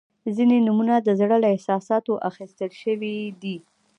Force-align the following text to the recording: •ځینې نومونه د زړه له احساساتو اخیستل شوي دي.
•ځینې 0.35 0.57
نومونه 0.65 0.95
د 0.99 1.09
زړه 1.19 1.35
له 1.43 1.47
احساساتو 1.55 2.13
اخیستل 2.29 2.71
شوي 2.81 3.17
دي. 3.41 3.57